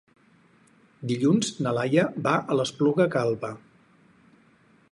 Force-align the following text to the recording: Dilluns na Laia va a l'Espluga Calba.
Dilluns 1.11 1.51
na 1.65 1.73
Laia 1.79 2.05
va 2.29 2.33
a 2.53 2.57
l'Espluga 2.61 3.07
Calba. 3.17 3.53